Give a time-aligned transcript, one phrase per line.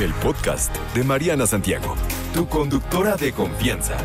[0.00, 1.94] El podcast de Mariana Santiago,
[2.32, 3.98] tu conductora de confianza.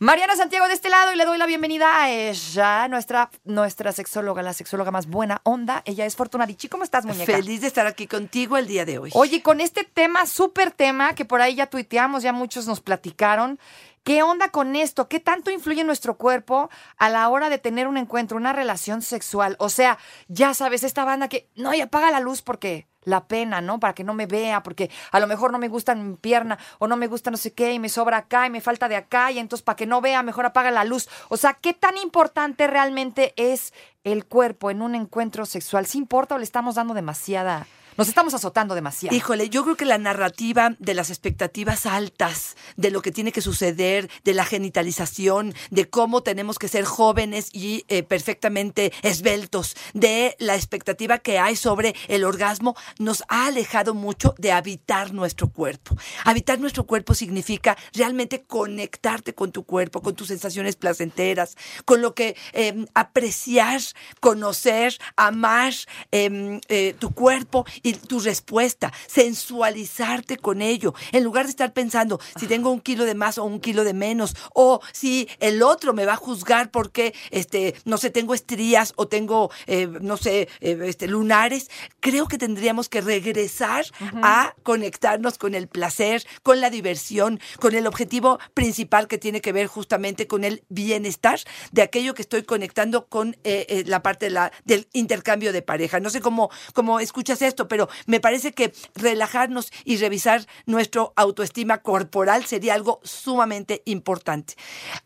[0.00, 4.40] Mariana Santiago de este lado y le doy la bienvenida a ella, nuestra, nuestra sexóloga,
[4.40, 5.82] la sexóloga más buena onda.
[5.84, 6.68] Ella es Fortunadichi.
[6.68, 7.30] ¿Cómo estás, muñeca?
[7.30, 9.10] Feliz de estar aquí contigo el día de hoy.
[9.12, 13.60] Oye, con este tema, súper tema, que por ahí ya tuiteamos, ya muchos nos platicaron.
[14.04, 15.08] ¿Qué onda con esto?
[15.08, 19.54] ¿Qué tanto influye nuestro cuerpo a la hora de tener un encuentro, una relación sexual?
[19.60, 23.60] O sea, ya sabes, esta banda que, no, y apaga la luz porque la pena,
[23.60, 23.78] ¿no?
[23.78, 26.88] Para que no me vea, porque a lo mejor no me gusta mi pierna o
[26.88, 29.30] no me gusta no sé qué y me sobra acá y me falta de acá
[29.30, 31.08] y entonces para que no vea, mejor apaga la luz.
[31.28, 33.72] O sea, ¿qué tan importante realmente es
[34.02, 35.86] el cuerpo en un encuentro sexual?
[35.86, 37.68] ¿Sí importa o le estamos dando demasiada...
[37.96, 39.14] Nos estamos azotando demasiado.
[39.14, 43.42] Híjole, yo creo que la narrativa de las expectativas altas, de lo que tiene que
[43.42, 50.36] suceder, de la genitalización, de cómo tenemos que ser jóvenes y eh, perfectamente esbeltos, de
[50.38, 55.96] la expectativa que hay sobre el orgasmo, nos ha alejado mucho de habitar nuestro cuerpo.
[56.24, 62.14] Habitar nuestro cuerpo significa realmente conectarte con tu cuerpo, con tus sensaciones placenteras, con lo
[62.14, 63.80] que eh, apreciar,
[64.20, 65.74] conocer, amar
[66.10, 72.20] eh, eh, tu cuerpo y tu respuesta, sensualizarte con ello, en lugar de estar pensando
[72.38, 75.92] si tengo un kilo de más o un kilo de menos, o si el otro
[75.92, 80.48] me va a juzgar porque, este, no sé, tengo estrías o tengo, eh, no sé,
[80.60, 83.86] eh, este, lunares, creo que tendríamos que regresar
[84.22, 89.52] a conectarnos con el placer, con la diversión, con el objetivo principal que tiene que
[89.52, 91.40] ver justamente con el bienestar
[91.72, 95.62] de aquello que estoy conectando con eh, eh, la parte de la, del intercambio de
[95.62, 96.00] pareja.
[96.00, 101.78] No sé cómo, cómo escuchas esto, pero me parece que relajarnos y revisar nuestro autoestima
[101.78, 104.56] corporal sería algo sumamente importante.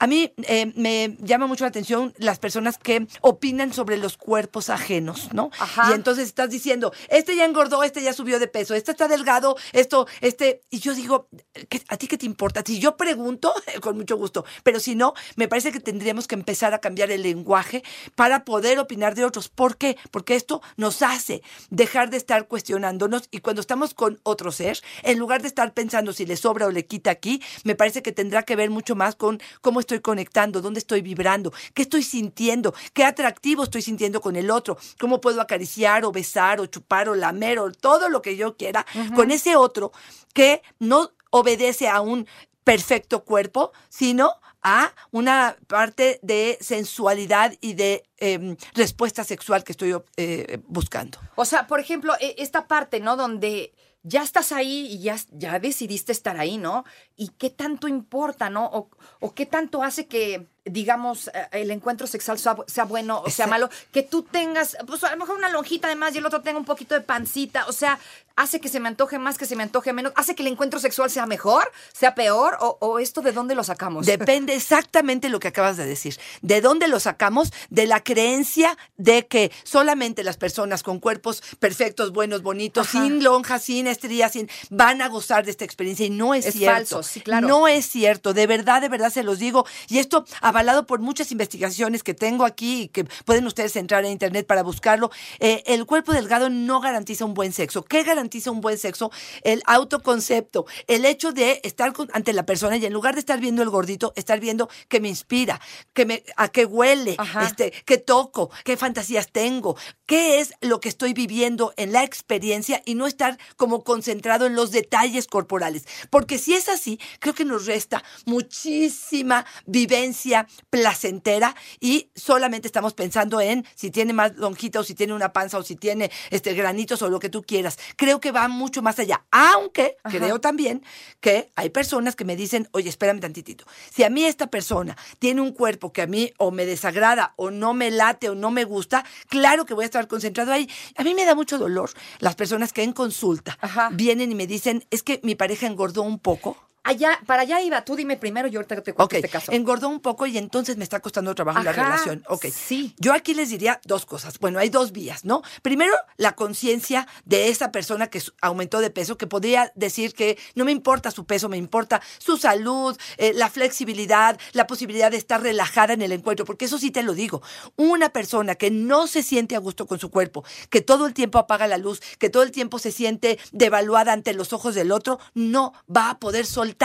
[0.00, 4.68] A mí eh, me llama mucho la atención las personas que opinan sobre los cuerpos
[4.68, 5.50] ajenos, ¿no?
[5.60, 5.90] Ajá.
[5.90, 9.56] Y entonces estás diciendo, este ya engordó, este ya subió de peso, este está delgado,
[9.72, 11.28] esto, este, y yo digo,
[11.68, 12.64] ¿qué- ¿a ti qué te importa?
[12.66, 16.74] Si yo pregunto, con mucho gusto, pero si no, me parece que tendríamos que empezar
[16.74, 17.84] a cambiar el lenguaje
[18.16, 19.48] para poder opinar de otros.
[19.48, 19.96] ¿Por qué?
[20.10, 25.18] Porque esto nos hace dejar de estar cuestionándonos y cuando estamos con otro ser, en
[25.18, 28.44] lugar de estar pensando si le sobra o le quita aquí, me parece que tendrá
[28.44, 33.04] que ver mucho más con cómo estoy conectando, dónde estoy vibrando, qué estoy sintiendo, qué
[33.04, 37.58] atractivo estoy sintiendo con el otro, cómo puedo acariciar o besar o chupar o lamer
[37.58, 39.92] o todo lo que yo quiera con ese otro
[40.32, 42.26] que no obedece a un
[42.64, 44.32] perfecto cuerpo, sino
[44.68, 51.20] a una parte de sensualidad y de em, respuesta sexual que estoy eh, buscando.
[51.36, 53.16] O sea, por ejemplo, e- esta parte, ¿no?
[53.16, 53.72] Donde
[54.02, 56.84] ya estás ahí y ya, ya decidiste estar ahí, ¿no?
[57.14, 58.66] ¿Y qué tanto importa, ¿no?
[58.66, 58.90] O,
[59.20, 63.46] o qué tanto hace que, digamos, eh, el encuentro sexual sea, sea bueno o sea
[63.46, 66.42] malo, que tú tengas, pues a lo mejor una lonjita de más y el otro
[66.42, 67.98] tenga un poquito de pancita, o sea,
[68.36, 70.78] hace que se me antoje más, que se me antoje menos, hace que el encuentro
[70.78, 74.04] sexual sea mejor, sea peor, o, o esto de dónde lo sacamos.
[74.04, 76.18] Depende exactamente lo que acabas de decir.
[76.42, 77.50] ¿De dónde lo sacamos?
[77.70, 83.02] De la creencia de que solamente las personas con cuerpos perfectos, buenos, bonitos, Ajá.
[83.04, 86.04] sin lonjas, sin estrías, sin, van a gozar de esta experiencia.
[86.04, 86.76] Y no es, Es cierto.
[86.76, 87.48] falso, sí, claro.
[87.48, 88.34] No es cierto.
[88.34, 89.66] De verdad, de verdad se los digo.
[89.88, 90.26] Y esto
[90.56, 94.62] avalado por muchas investigaciones que tengo aquí y que pueden ustedes entrar en internet para
[94.62, 95.10] buscarlo.
[95.38, 97.84] Eh, el cuerpo delgado no garantiza un buen sexo.
[97.84, 99.10] ¿Qué garantiza un buen sexo?
[99.42, 100.64] El autoconcepto.
[100.86, 103.68] El hecho de estar con- ante la persona y en lugar de estar viendo el
[103.68, 105.60] gordito, estar viendo que me inspira,
[105.92, 107.44] que me, a qué huele, Ajá.
[107.44, 112.80] este, qué toco, qué fantasías tengo, qué es lo que estoy viviendo en la experiencia
[112.86, 115.84] y no estar como concentrado en los detalles corporales.
[116.08, 123.40] Porque si es así, creo que nos resta muchísima vivencia placentera y solamente estamos pensando
[123.40, 127.02] en si tiene más lonjita o si tiene una panza o si tiene este granitos
[127.02, 127.78] o lo que tú quieras.
[127.96, 129.24] Creo que va mucho más allá.
[129.30, 130.16] Aunque Ajá.
[130.16, 130.82] creo también
[131.20, 133.64] que hay personas que me dicen, oye, espérame tantitito.
[133.92, 137.50] Si a mí esta persona tiene un cuerpo que a mí o me desagrada o
[137.50, 140.68] no me late o no me gusta, claro que voy a estar concentrado ahí.
[140.96, 143.90] A mí me da mucho dolor las personas que en consulta Ajá.
[143.92, 146.56] vienen y me dicen, es que mi pareja engordó un poco.
[146.86, 147.84] Allá, para allá iba.
[147.84, 149.52] Tú dime primero, yo ahorita te cuento Ok, este caso.
[149.52, 152.24] engordó un poco y entonces me está costando trabajo la Ajá, relación.
[152.28, 152.94] Ok, sí.
[152.98, 154.38] yo aquí les diría dos cosas.
[154.38, 155.42] Bueno, hay dos vías, ¿no?
[155.62, 160.64] Primero, la conciencia de esa persona que aumentó de peso, que podría decir que no
[160.64, 165.42] me importa su peso, me importa su salud, eh, la flexibilidad, la posibilidad de estar
[165.42, 167.42] relajada en el encuentro, porque eso sí te lo digo.
[167.76, 171.38] Una persona que no se siente a gusto con su cuerpo, que todo el tiempo
[171.38, 175.18] apaga la luz, que todo el tiempo se siente devaluada ante los ojos del otro,
[175.34, 176.75] no va a poder soltar.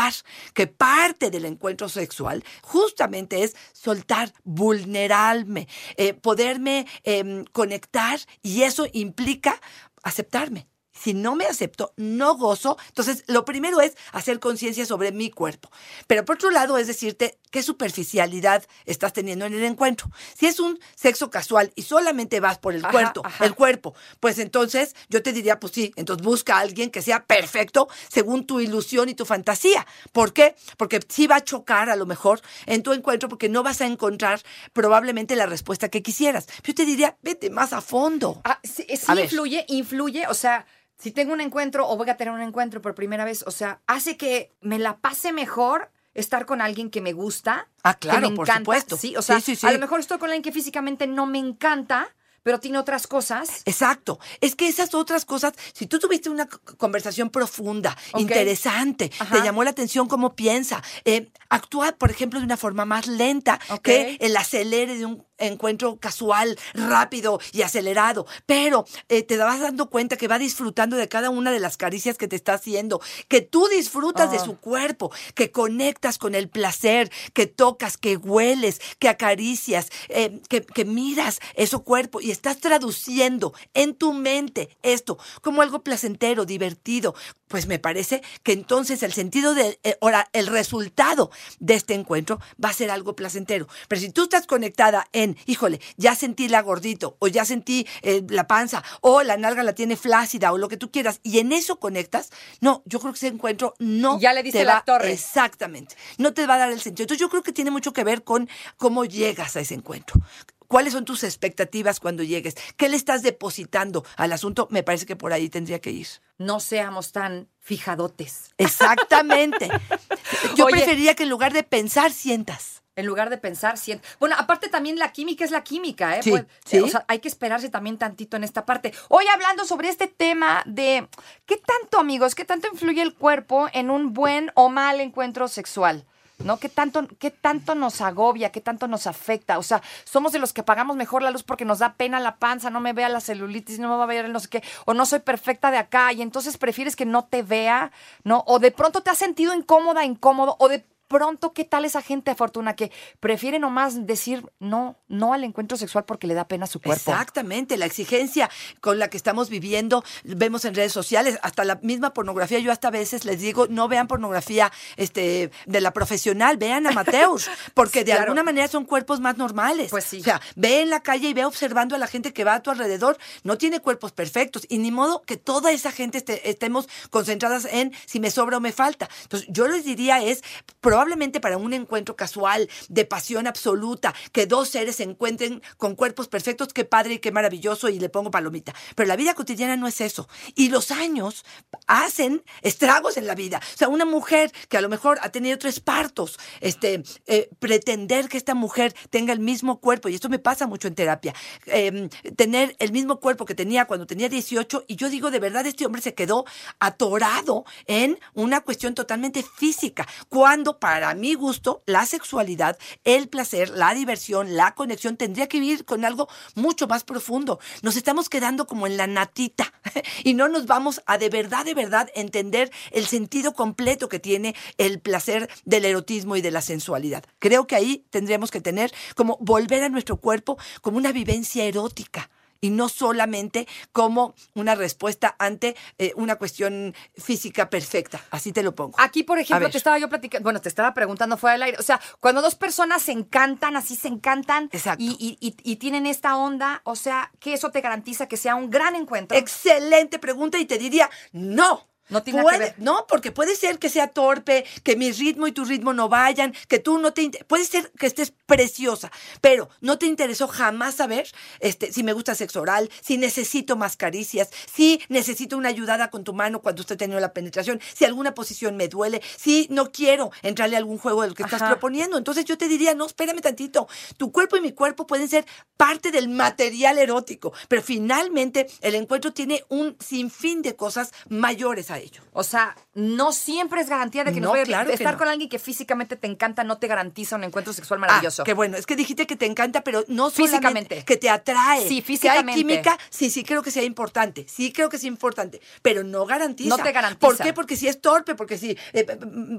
[0.53, 5.67] Que parte del encuentro sexual justamente es soltar, vulnerarme,
[5.97, 9.59] eh, poderme em, conectar y eso implica
[10.03, 10.67] aceptarme.
[10.93, 12.77] Si no me acepto, no gozo.
[12.89, 15.71] Entonces, lo primero es hacer conciencia sobre mi cuerpo.
[16.05, 20.09] Pero por otro lado, es decirte qué superficialidad estás teniendo en el encuentro.
[20.35, 23.45] Si es un sexo casual y solamente vas por el Ajá, cuerpo, ajá.
[23.45, 27.25] el cuerpo, pues entonces yo te diría, pues sí, entonces busca a alguien que sea
[27.25, 29.85] perfecto según tu ilusión y tu fantasía.
[30.11, 30.55] ¿Por qué?
[30.77, 33.85] Porque sí va a chocar a lo mejor en tu encuentro porque no vas a
[33.85, 34.41] encontrar
[34.73, 36.47] probablemente la respuesta que quisieras.
[36.63, 38.41] Yo te diría, vete más a fondo.
[38.43, 39.25] Ah, sí, sí A ver.
[39.25, 40.65] influye, influye, o sea,
[40.97, 43.81] si tengo un encuentro o voy a tener un encuentro por primera vez, o sea,
[43.87, 47.67] hace que me la pase mejor estar con alguien que me gusta.
[47.83, 48.59] Ah, que claro, me por encanta.
[48.61, 48.97] supuesto.
[48.97, 49.67] Sí, o sea, Sí, sí, sí.
[49.67, 52.13] a lo mejor estoy con alguien que físicamente no me encanta,
[52.43, 53.61] pero tiene otras cosas.
[53.65, 54.19] Exacto.
[54.39, 59.35] Es que esas otras cosas, si tú tuviste una conversación profunda, interesante, Ajá.
[59.37, 63.59] te llamó la atención cómo piensa, eh, actúa, por ejemplo, de una forma más lenta
[63.83, 68.25] que el acelere de un encuentro casual, rápido y acelerado.
[68.45, 72.17] Pero eh, te vas dando cuenta que va disfrutando de cada una de las caricias
[72.17, 74.45] que te está haciendo, que tú disfrutas de Ah.
[74.45, 80.65] su cuerpo, que conectas con el placer, que tocas, que hueles, que acaricias, eh, que,
[80.65, 87.13] que miras ese cuerpo y estás traduciendo en tu mente esto como algo placentero, divertido.
[87.47, 92.39] Pues me parece que entonces el sentido de, eh, ahora, el resultado de este encuentro
[92.63, 93.67] va a ser algo placentero.
[93.89, 98.23] Pero si tú estás conectada en, híjole, ya sentí la gordito, o ya sentí eh,
[98.29, 101.51] la panza, o la nalga la tiene flácida, o lo que tú quieras, y en
[101.51, 102.29] eso conectas,
[102.59, 105.11] no, yo creo que ese encuentro no Ya le diste te la va- torre.
[105.11, 105.95] Exactamente.
[106.17, 107.03] No te va a dar el sentido.
[107.03, 110.19] Entonces yo creo que tiene mucho que ver con cómo llegas a ese encuentro.
[110.67, 112.55] ¿Cuáles son tus expectativas cuando llegues?
[112.77, 114.69] ¿Qué le estás depositando al asunto?
[114.71, 116.07] Me parece que por ahí tendría que ir.
[116.37, 118.51] No seamos tan fijadotes.
[118.57, 119.69] Exactamente.
[120.55, 120.75] Yo Oye.
[120.77, 122.80] preferiría que en lugar de pensar, sientas.
[122.97, 124.05] En lugar de pensar, siento.
[124.19, 126.23] Bueno, aparte también la química es la química, ¿eh?
[126.23, 126.79] Sí, Pues, sí.
[126.79, 128.93] O sea, hay que esperarse también tantito en esta parte.
[129.07, 131.07] Hoy hablando sobre este tema de
[131.45, 136.05] qué tanto, amigos, qué tanto influye el cuerpo en un buen o mal encuentro sexual.
[136.43, 136.57] ¿No?
[136.57, 138.51] ¿Qué tanto, ¿Qué tanto nos agobia?
[138.51, 139.59] ¿Qué tanto nos afecta?
[139.59, 142.37] O sea, somos de los que apagamos mejor la luz porque nos da pena la
[142.37, 144.63] panza, no me vea la celulitis, no me va a ver el no sé qué,
[144.85, 147.91] o no soy perfecta de acá, y entonces prefieres que no te vea,
[148.23, 148.43] ¿no?
[148.47, 152.33] O de pronto te has sentido incómoda, incómodo, o de pronto, ¿qué tal esa gente,
[152.35, 156.67] Fortuna, que prefiere nomás decir no, no al encuentro sexual porque le da pena a
[156.67, 157.11] su cuerpo?
[157.11, 158.49] Exactamente, la exigencia
[158.79, 162.87] con la que estamos viviendo, vemos en redes sociales, hasta la misma pornografía, yo hasta
[162.87, 168.11] a veces les digo, no vean pornografía este, de la profesional, vean amateurs, porque de
[168.11, 168.23] Claro.
[168.23, 169.89] alguna manera son cuerpos más normales.
[169.89, 170.21] Pues sí.
[170.21, 172.61] O sea, ve en la calle y ve observando a la gente que va a
[172.63, 177.65] tu alrededor, no tiene cuerpos perfectos, y ni modo que toda esa gente estemos concentradas
[177.65, 179.09] en si me sobra o me falta.
[179.23, 180.41] Entonces, yo les diría es,
[180.79, 181.00] probablemente
[181.41, 186.73] para un encuentro casual, de pasión absoluta, que dos seres se encuentren con cuerpos perfectos,
[186.73, 188.73] qué padre y qué maravilloso, y le pongo palomita.
[188.95, 190.27] Pero la vida cotidiana no es eso.
[190.55, 191.45] Y los años
[191.87, 193.59] hacen estragos en la vida.
[193.73, 198.29] O sea, una mujer que a lo mejor ha tenido tres partos, este, eh, pretender
[198.29, 201.33] que esta mujer tenga el mismo cuerpo, y esto me pasa mucho en terapia,
[201.67, 205.65] eh, tener el mismo cuerpo que tenía cuando tenía 18, y yo digo, de verdad,
[205.65, 206.45] este hombre se quedó
[206.79, 213.93] atorado en una cuestión totalmente física, cuando para mi gusto, la sexualidad, el placer, la
[213.93, 217.59] diversión, la conexión tendría que vivir con algo mucho más profundo.
[217.81, 219.73] Nos estamos quedando como en la natita
[220.23, 224.55] y no nos vamos a de verdad, de verdad entender el sentido completo que tiene
[224.77, 227.23] el placer del erotismo y de la sensualidad.
[227.39, 232.29] Creo que ahí tendríamos que tener como volver a nuestro cuerpo como una vivencia erótica
[232.61, 238.21] y no solamente como una respuesta ante eh, una cuestión física perfecta.
[238.29, 238.95] Así te lo pongo.
[238.99, 241.77] Aquí, por ejemplo, te estaba yo platicando, bueno, te estaba preguntando fuera del aire.
[241.79, 245.03] O sea, cuando dos personas se encantan, así se encantan Exacto.
[245.03, 248.55] y, y- y- y tienen esta onda, o sea, que eso te garantiza que sea
[248.55, 249.37] un gran encuentro.
[249.37, 251.87] Excelente pregunta y te diría, no.
[252.11, 252.75] No tiene Puede- que ver.
[252.77, 256.53] No, porque puede ser que sea torpe, que mi ritmo y tu ritmo no vayan,
[256.67, 257.29] que tú no te...
[257.47, 261.27] Puede ser que estés preciosa, pero no te interesó jamás saber
[261.59, 266.23] este, si me gusta sexo oral, si necesito más caricias, si necesito una ayudada con
[266.23, 270.31] tu mano cuando estoy teniendo la penetración, si alguna posición me duele, si no quiero
[270.41, 272.17] entrarle a algún juego del que estás proponiendo.
[272.17, 273.87] Entonces yo te diría, no, espérame tantito.
[274.17, 275.45] Tu cuerpo y mi cuerpo pueden ser
[275.77, 281.99] parte del material erótico, pero finalmente el encuentro tiene un sinfín de cosas mayores a
[282.01, 282.21] ello.
[282.33, 285.19] O sea, no siempre es garantía de que No, nos vaya claro que estar no.
[285.19, 288.43] con alguien que físicamente te encanta no te garantiza un encuentro sexual Ah, maravilloso.
[288.43, 291.03] qué bueno, es que dijiste que te encanta, pero no solamente Físicamente.
[291.05, 291.81] que te atrae.
[291.81, 292.53] Sí, Que hay físicamente.
[292.59, 296.75] química, sí, sí creo que sea importante, sí creo que es importante, pero no garantiza.
[296.77, 297.19] No te garantiza.
[297.19, 297.53] ¿Por qué?
[297.53, 299.05] Porque si es torpe, porque si eh,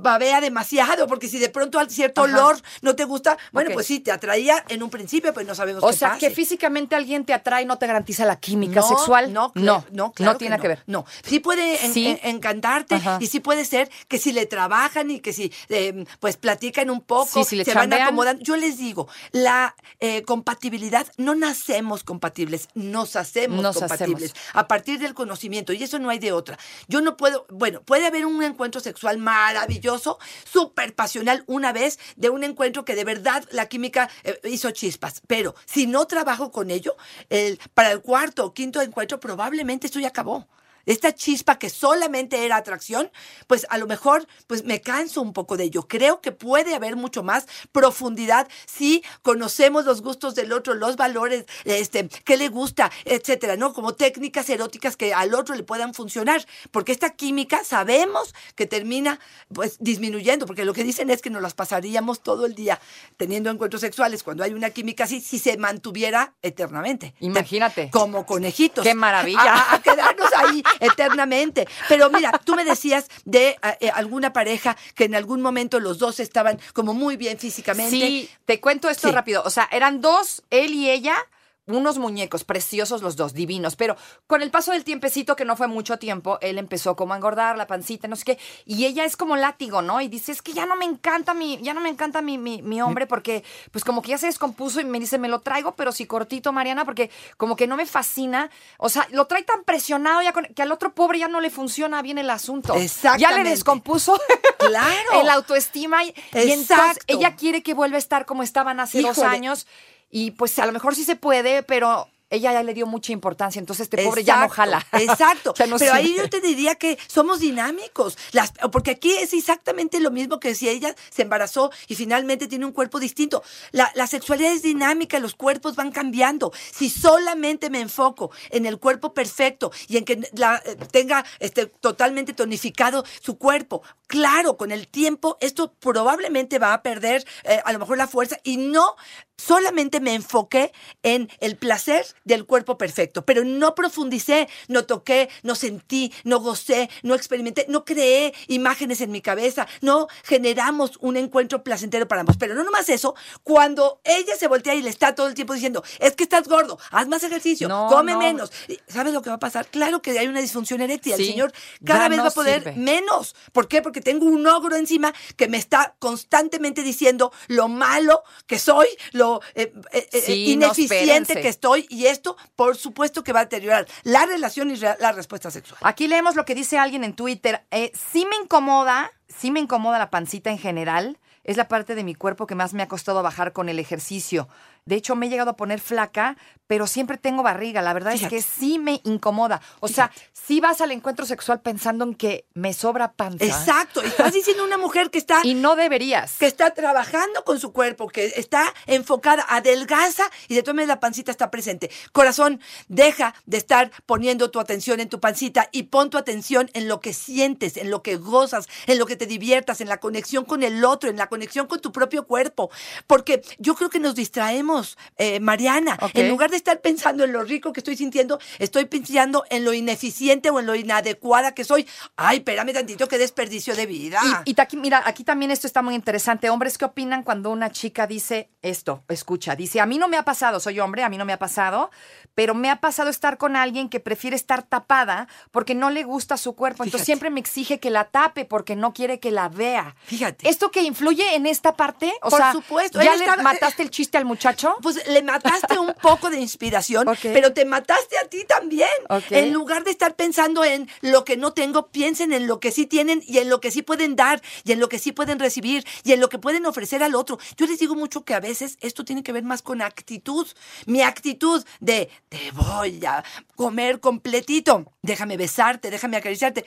[0.01, 2.33] babea demasiado, porque si de pronto al cierto Ajá.
[2.33, 5.83] olor no te gusta, bueno, pues sí, te atraía en un principio, pero no sabemos
[5.85, 6.21] o qué sea, pase.
[6.29, 9.33] que físicamente alguien te atrae no te garantiza la química No, sexual.
[9.33, 10.63] No, no, claro, no, claro tiene no.
[10.63, 10.83] que ver.
[10.87, 12.07] No, sí puede en- Sí.
[12.07, 13.19] en- encantarte Ajá.
[13.21, 17.00] y sí puede ser que si le trabajan y que si eh, pues platican un
[17.00, 18.43] poco, Sí, si se van acomodando.
[18.43, 24.50] Yo les digo, la eh, compatibilidad, no nacemos compatibles, nos hacemos Nos compatibles hacemos.
[24.57, 26.59] a partir del conocimiento y eso no hay de otra.
[26.88, 30.19] Yo no puedo, bueno, puede haber un encuentro sexual maravilloso,
[30.50, 35.23] súper pasional una vez, de un encuentro que de verdad la química eh, hizo chispas,
[35.26, 36.97] pero si no trabajo con ello,
[37.31, 40.49] el, para el cuarto o quinto encuentro probablemente esto ya acabó.
[40.87, 43.11] Esta chispa que solamente era atracción,
[43.47, 45.87] pues a lo mejor pues me canso un poco de ello.
[45.89, 51.45] Creo que puede haber mucho más profundidad si conocemos los gustos del otro, los valores,
[51.65, 53.73] este, qué le gusta, etcétera, ¿no?
[53.73, 59.21] Como técnicas eróticas que al otro le puedan funcionar, porque esta química sabemos que termina
[59.53, 62.81] pues disminuyendo, porque lo que dicen es que nos las pasaríamos todo el día
[63.17, 67.15] teniendo encuentros sexuales cuando hay una química así si se mantuviera eternamente.
[67.21, 67.91] Imagínate.
[67.91, 68.85] Como conejitos.
[68.85, 69.55] Qué maravilla.
[69.55, 71.67] A, a quedarnos ahí eternamente.
[71.88, 75.99] Pero mira, tú me decías de eh, eh, alguna pareja que en algún momento los
[75.99, 77.91] dos estaban como muy bien físicamente.
[77.91, 79.14] Sí, te cuento esto Sí.
[79.14, 79.43] rápido.
[79.45, 81.17] O sea, eran dos, él y ella,
[81.66, 83.76] unos muñecos preciosos los dos, divinos.
[83.76, 87.16] Pero con el paso del tiempecito, que no fue mucho tiempo, él empezó como a
[87.16, 88.38] engordar la pancita, no sé qué.
[88.66, 90.00] Y ella es como látigo, ¿no?
[90.00, 92.62] Y dice, es que ya no me encanta mi, ya no me encanta mi, mi,
[92.62, 95.75] mi hombre porque, pues como que ya se descompuso y me dice, me lo traigo,
[95.76, 98.50] pero sí cortito, Mariana, porque como que no me fascina.
[98.78, 101.50] O sea, lo trae tan presionado ya con- que al otro pobre ya no le
[101.50, 102.75] funciona bien el asunto.
[102.75, 103.50] Ya le Exactamente.
[103.50, 104.19] descompuso.
[104.62, 104.95] Claro.
[105.21, 106.12] el autoestima y, y
[106.52, 107.04] entonces Exacto.
[107.09, 109.66] ella quiere que vuelva a estar como estaban hace dos años
[110.12, 113.61] y pues a lo mejor sí se puede, pero ella ya le dio mucha importancia,
[113.61, 114.87] entonces este pobre ya no Exacto, jala.
[114.93, 115.55] Exacto.
[115.59, 118.17] Ya no Pero ahí yo te diría que somos dinámicos.
[118.33, 122.65] Las, porque aquí es exactamente lo mismo que si ella se embarazó y finalmente tiene
[122.65, 123.43] un cuerpo distinto.
[123.71, 126.53] La, la sexualidad es dinámica, los cuerpos van cambiando.
[126.73, 132.33] Si solamente me enfoco en el cuerpo perfecto y en que la, tenga este, totalmente
[132.33, 137.79] tonificado su cuerpo, claro, con el tiempo esto probablemente va a perder eh, a lo
[137.79, 138.97] mejor la fuerza y no
[139.37, 140.73] solamente me enfoqué
[141.03, 146.88] en el placer del cuerpo perfecto, pero no profundicé, no toqué, no sentí, no gocé,
[147.02, 152.37] no experimenté, no creé imágenes en mi cabeza, no generamos un encuentro placentero para ambos.
[152.37, 155.83] Pero no nomás eso, cuando ella se voltea y le está todo el tiempo diciendo,
[155.99, 158.19] es que estás gordo, haz más ejercicio, No, come no.
[158.19, 158.52] menos.
[158.88, 159.67] ¿Sabes lo que va a pasar?
[159.67, 161.14] Claro que hay una disfunción eréctil.
[161.14, 161.52] Sí, el señor
[161.85, 162.76] cada vez va a poder sirve.
[162.76, 163.35] menos.
[163.52, 163.83] ¿Por qué?
[163.83, 169.41] Porque tengo un ogro encima que me está constantemente diciendo lo malo que soy, lo
[169.55, 173.87] eh, eh, eh, Sí, ineficiente que estoy y esto, por supuesto que va a deteriorar
[174.04, 175.81] la relación y la respuesta sexual.
[175.83, 177.64] Aquí leemos lo que dice alguien en Twitter.
[177.71, 181.19] Eh, sí me incomoda, sí me incomoda la pancita en general.
[181.45, 184.49] Es la parte de mi cuerpo que más me ha costado bajar con el ejercicio.
[184.85, 186.37] De hecho, me he llegado a poner flaca,
[186.67, 187.83] pero siempre tengo barriga.
[187.83, 188.37] La verdad Fíjate.
[188.37, 189.61] es que sí me incomoda.
[189.81, 193.45] O sea, sí vas al encuentro sexual pensando en que me sobra panza.
[193.45, 194.01] Exacto.
[194.01, 196.39] Estás diciendo una mujer que está Y no deberías.
[196.39, 201.01] que está trabajando con su cuerpo, que está enfocada, adelgaza y de todas maneras la
[201.01, 201.91] pancita está presente.
[202.12, 206.89] Corazón, deja de estar poniendo tu atención en tu pancita y pon tu atención en
[206.89, 210.45] lo que sientes, en lo que gozas, en lo que te diviertas, en la conexión
[210.47, 212.71] con el otro, en la conexión con tu propio cuerpo.
[213.07, 214.72] Porque yo creo que nos distraemos,
[215.17, 215.99] eh, Mariana.
[216.14, 219.73] En lugar de estar pensando en lo rico que estoy sintiendo, estoy pensando en lo
[219.73, 221.87] ineficiente o en lo inadecuada que soy.
[222.17, 224.21] Ay, espérame tantito, qué desperdicio de vida.
[224.45, 226.50] Y, y aquí, mira, aquí también esto está muy interesante.
[226.50, 229.02] Hombres, ¿qué opinan cuando una chica dice esto?
[229.09, 231.38] Escucha, dice, a mí no me ha pasado, soy hombre, a mí no me ha
[231.38, 231.91] pasado,
[232.35, 236.37] pero me ha pasado estar con alguien que prefiere estar tapada porque no le gusta
[236.37, 236.85] su cuerpo.
[236.85, 237.07] Entonces Fíjate.
[237.07, 239.95] siempre me exige que la tape porque no quiere que la vea.
[240.05, 240.49] Fíjate.
[240.49, 242.12] ¿Esto que influye en esta parte?
[242.23, 245.23] O Por sea, supuesto, ya él le estaba- mataste el chiste al muchacho Pues le
[245.23, 248.88] mataste un poco de inspiración, pero te mataste a ti también.
[249.31, 252.87] En lugar de estar pensando en lo que no tengo, piensen en lo que sí
[252.87, 255.85] tienen y en lo que sí pueden dar y en lo que sí pueden recibir
[256.04, 257.38] y en lo que pueden ofrecer al otro.
[257.57, 260.47] Yo les digo mucho que a veces esto tiene que ver más con actitud.
[260.87, 263.25] Mi actitud de te voy a
[263.57, 266.64] comer completito, déjame besarte, déjame acariciarte.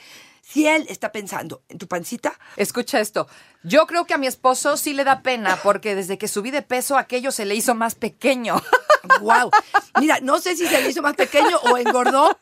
[0.48, 3.26] Si él está pensando en tu pancita, Escucha esto.
[3.64, 6.62] Yo creo que a mi esposo sí le da pena porque desde que subí de
[6.62, 8.62] peso aquello se le hizo más pequeño.
[9.20, 9.50] Wow.
[10.00, 12.36] Mira, no sé si se le hizo más pequeño o engordó.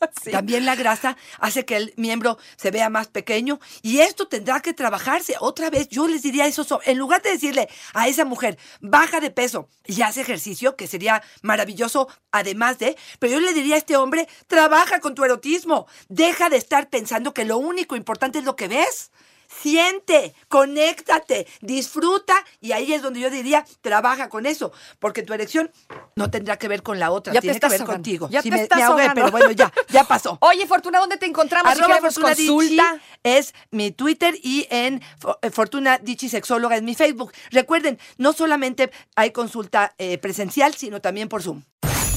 [0.30, 4.72] También la grasa hace que el miembro se vea más pequeño y esto tendrá que
[4.74, 5.34] trabajarse.
[5.40, 9.20] Otra vez, yo les diría eso, so- en lugar de decirle a esa mujer, baja
[9.20, 13.78] de peso y hace ejercicio, que sería maravilloso además de, pero yo le diría a
[13.78, 15.86] este hombre, trabaja con tu erotismo.
[16.08, 19.10] Deja de estar pensando que lo único importante es lo que ves.
[19.60, 25.70] Siente, conéctate, disfruta y ahí es donde yo diría, trabaja con eso, porque tu erección
[26.16, 27.92] no tendrá que ver con la otra, Ya te tiene que ver ahogando.
[27.92, 28.28] contigo.
[28.30, 30.38] Ya te me, estás me ahogué, pero bueno, ya, ya pasó.
[30.42, 31.72] Oye, Fortuna, ¿dónde te encontramos?
[31.72, 33.00] si Arroba queremos Fortuna consulta.
[33.22, 35.02] es mi Twitter y en
[35.42, 37.32] eh, Fortuna Dichi Sexóloga es mi Facebook.
[37.50, 41.62] Recuerden, no solamente hay consulta eh, presencial, sino también por Zoom.